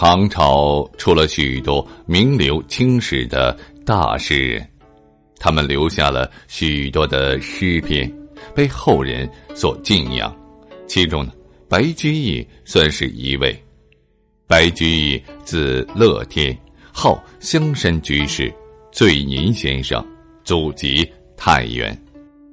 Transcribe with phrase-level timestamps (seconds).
[0.00, 4.66] 唐朝出了许多名留青史的大诗人，
[5.38, 8.10] 他们留下了许多的诗篇，
[8.54, 10.34] 被后人所敬仰。
[10.86, 11.30] 其中呢，
[11.68, 13.54] 白居易算是一位。
[14.46, 16.58] 白居易字乐天，
[16.90, 18.50] 号香山居士、
[18.90, 20.02] 醉吟先生，
[20.42, 21.94] 祖籍太原。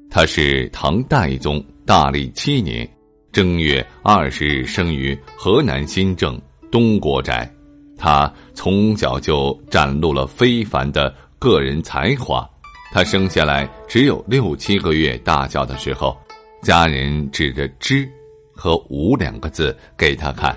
[0.10, 2.86] 他是唐代宗大历七年
[3.32, 6.38] 正月二十日生于河南新郑。
[6.78, 7.52] 东国宅，
[7.98, 12.48] 他从小就展露了非凡的个人才华。
[12.94, 16.16] 他生下来只有六七个月大小的时候，
[16.62, 18.08] 家人指着“知”
[18.54, 20.56] 和“无”两个字给他看，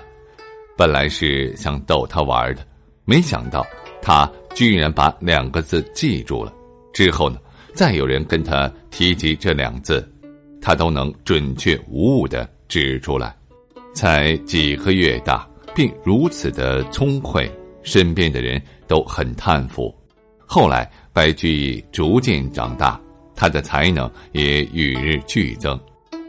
[0.77, 2.63] 本来是想逗他玩的，
[3.03, 3.65] 没想到
[3.99, 6.53] 他居然把两个字记住了。
[6.93, 7.39] 之后呢，
[7.73, 10.07] 再有人跟他提及这两字，
[10.61, 13.35] 他都能准确无误的指出来。
[13.95, 15.47] 才几个月大。
[15.73, 17.51] 并如此的聪慧，
[17.83, 19.93] 身边的人都很叹服。
[20.45, 22.99] 后来，白居易逐渐长大，
[23.35, 25.79] 他的才能也与日俱增。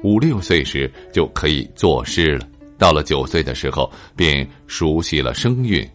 [0.03, 2.49] 五六岁时就可以作诗了，
[2.79, 5.89] 到了九岁的时候便熟悉了声韵。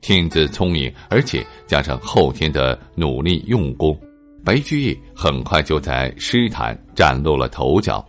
[0.00, 3.98] 天资聪颖，而且加上后天的努力用功，
[4.44, 8.04] 白居易很快就在诗坛崭露了头角。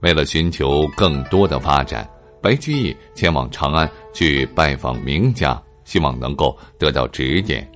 [0.00, 2.08] 为了寻求更多的发展。
[2.42, 7.70] 白居易前往长安去拜访名家，希望能够得到指点。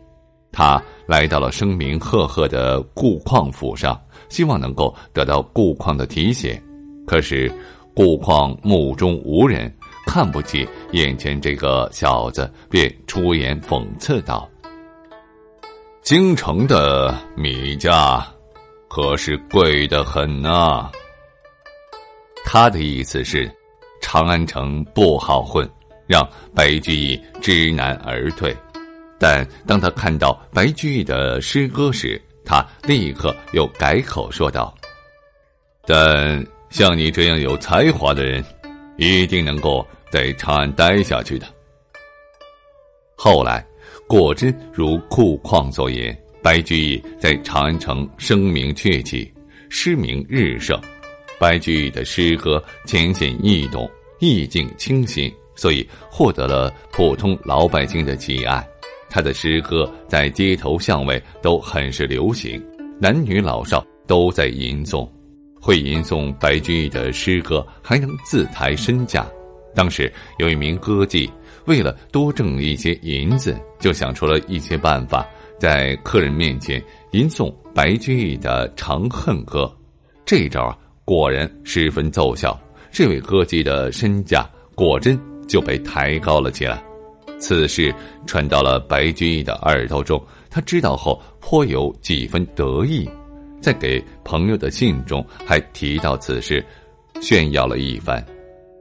[0.50, 6.60] 他来到了声名赫赫的顾况府上，希望能够得到顾况的提携。
[7.06, 7.52] 可是
[7.94, 9.72] 顾况目中无人，
[10.06, 14.48] 看不起眼前这个小子，便出言讽刺道
[16.02, 18.24] ：“京城的米价
[18.88, 20.88] 可是贵得很呐。”
[22.46, 23.50] 他的意思是。
[24.04, 25.68] 长安城不好混，
[26.06, 28.54] 让白居易知难而退。
[29.18, 34.72] 但当他看到白居易的诗歌时，他立刻又改口说道
[35.86, 38.44] ：“但像你这样有才华的人，
[38.98, 41.46] 一定能够在长安待下去的。”
[43.16, 43.66] 后来
[44.06, 49.32] 果真如顾况所言，白居易在长安城声名鹊起，
[49.70, 50.78] 诗名日盛。
[51.36, 58.66] 白居易的诗歌浅显易懂，意境清新，所以获得了普通老百姓的喜爱。
[59.10, 62.60] 他的诗歌在街头巷尾都很是流行，
[63.00, 65.08] 男女老少都在吟诵。
[65.60, 69.26] 会吟诵白居易的诗歌，还能自抬身价。
[69.74, 71.30] 当时有一名歌妓，
[71.66, 75.26] 为了多挣一些银子，就想出了一些办法，
[75.58, 76.82] 在客人面前
[77.12, 79.62] 吟诵白居易的《长恨歌》。
[80.26, 80.78] 这招啊！
[81.04, 82.58] 果然十分奏效，
[82.94, 85.18] 这位歌姬的身价果真
[85.48, 86.80] 就被抬高了起来。
[87.40, 87.92] 此事
[88.24, 93.10] 传到了白居易的耳朵中，他知道后颇有几分得意，
[93.60, 96.64] 在给朋友的信中还提到此事，
[97.20, 98.24] 炫耀了一番。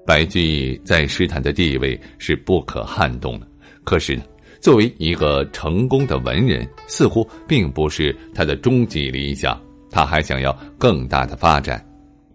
[0.06, 3.48] 白居易在诗坛的地位是不可撼动的，
[3.83, 4.21] 可是，
[4.62, 9.59] 作为一个成功的文人，似乎并不是他的终极理想，
[9.89, 11.83] 他还想要更大的发展。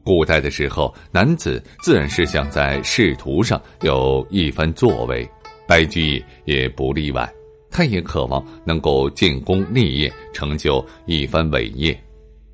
[0.08, 5.28] 古代的时候，男子自然是想在仕途上有一番作为，
[5.66, 7.30] 白居易也不例外。
[7.70, 11.94] 他也渴望能够建功立业，成就一番伟业。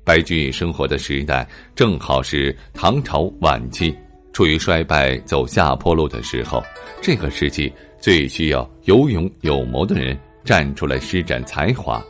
[0.03, 3.95] 白居易生活的时代正好是唐朝晚期，
[4.33, 6.61] 处于衰败、走下坡路的时候。
[7.01, 7.71] 这个时期
[8.01, 12.03] 最需要有勇有谋的人站出来施展才华。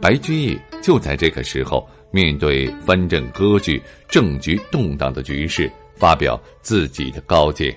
[0.00, 7.74] 白居易就在这个时候，面对藩镇割据、政局动荡的局势，发表自己的高见。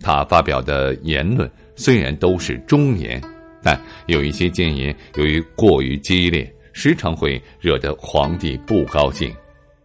[0.00, 3.22] 他发表的言论虽然都是忠言，
[3.62, 9.34] 但有一些谏言由于过于激烈，时常会惹得皇帝不高兴。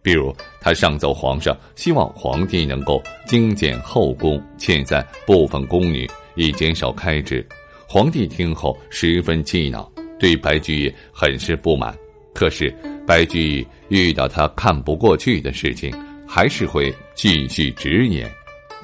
[0.02, 7.46] 比如，他上奏皇上，希望皇帝能够精简后宫，遣散部分宫女，以减少开支。
[7.86, 9.90] 皇帝听后十分气恼。
[10.18, 11.96] 对白居易很是不满，
[12.34, 12.70] 可是
[13.10, 15.92] 白居易遇到他看不过去的事情，
[16.28, 18.30] 还是会继续直言。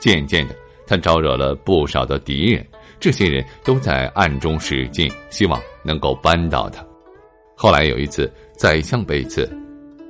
[0.00, 2.66] 渐渐的，他招惹了不少的敌人，
[2.98, 6.84] 这些人都在暗中使劲，希望能够扳倒他。
[7.54, 9.48] 后来有一次，宰相被刺，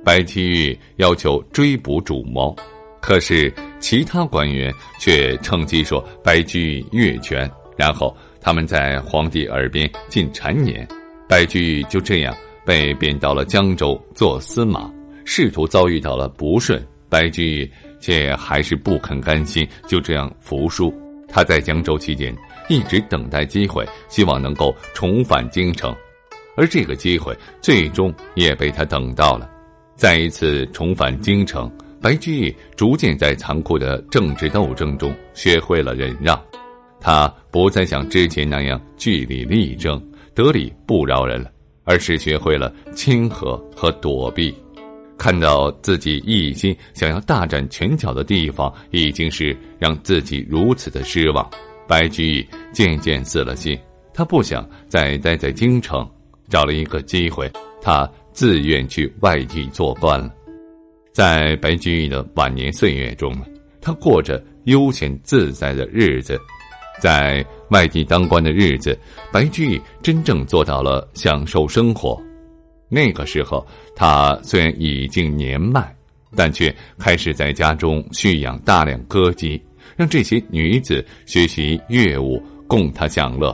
[0.03, 2.55] 白居易要求追捕主谋，
[2.99, 7.47] 可是其他官员却趁机说白居易越权，
[7.77, 10.87] 然后他们在皇帝耳边进谗言。
[11.29, 12.35] 白居易就这样
[12.67, 14.91] 被贬到了江州做司马，
[15.23, 20.93] 仕途遭遇到了不顺，白居易却还是不肯甘心，就这样服输。
[21.29, 22.35] 他在江州期间
[22.67, 25.95] 一直等待机会，希望能够重返京城，
[26.57, 29.49] 而这个机会最终也被他等到了。
[29.95, 31.71] 再一次重返京城，
[32.01, 36.37] 白居易逐渐在残酷的政治斗争中学会了忍让，
[36.99, 40.01] 他不再像之前那样据理力争。
[40.35, 41.49] 得理不饶人了，
[41.87, 44.53] 而是学会了亲和和躲避。
[45.17, 51.49] 看到自己一心想要大展拳脚的地方，已经是让自己如此的失望。
[51.87, 53.75] 白居易渐渐死了心，
[54.13, 56.07] 他不想再待在京城，
[56.49, 57.49] 找了一个机会，
[57.81, 60.31] 他自愿去外地做官了。
[61.13, 63.35] 在白居易的晚年岁月中，
[63.81, 66.39] 他过着悠闲自在的日子。
[66.99, 68.97] 在外地当官的日子，
[69.31, 72.21] 白居易真正做到了享受生活。
[72.89, 73.65] 那个时候，
[73.95, 75.93] 他虽然已经年迈，
[76.35, 79.61] 但却开始在家中蓄养大量歌姬，
[79.95, 83.53] 让这些女子学习乐舞，供他享乐。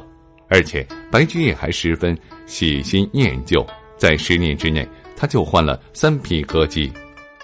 [0.50, 3.66] 而且，白居易还十分喜新厌旧，
[3.98, 6.92] 在十年之内，他就换了三批歌姬，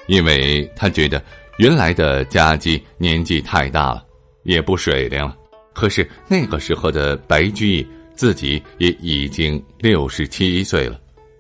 [0.05, 1.19] 因为他觉得
[1.57, 4.05] 原来的家姬年纪太大了，
[4.43, 5.35] 也不水灵了。
[5.79, 10.99] 可是那个时候的白居易自己也已经六十七岁了，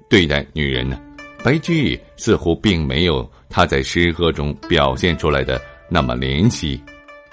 [0.09, 0.97] 对待女人呢，
[1.43, 6.81] 白居易似乎并没有他在诗歌中表现出来的那么怜惜。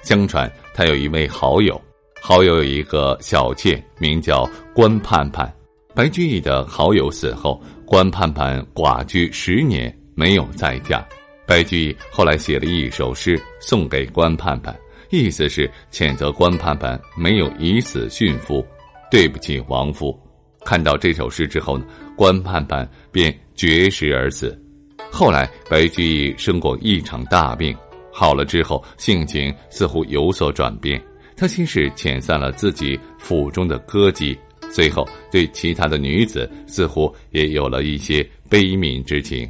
[0.02, 1.80] 相传他有一位好友，
[2.20, 4.44] 好友有一个小妾，名叫
[4.74, 5.48] 关盼盼。
[5.94, 11.06] 白居易的好友死后，关盼盼寡居十年，没有再嫁。
[11.46, 14.76] 白居易后来写了一首诗送给关盼盼。
[15.10, 18.66] 意思是谴责关盼盼没有以死殉夫，
[19.10, 20.18] 对不起亡夫。
[20.64, 21.84] 看到这首诗之后呢，
[22.16, 24.60] 关盼盼便绝食而死。
[25.10, 27.74] 后来白居易生过一场大病，
[28.12, 31.00] 好了之后性情似乎有所转变。
[31.36, 34.36] 他先是遣散了自己府中的歌姬，
[34.70, 39.48] 随后对其他的女子似乎也有了一些悲悯之情。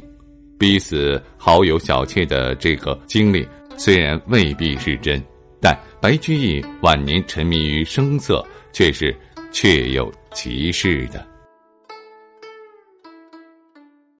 [0.59, 5.21] 逼死好友小妾的这个经历，虽然未必是真。
[5.59, 9.15] 但白居易晚年沉迷于声色，却是
[9.51, 11.25] 确有其事的。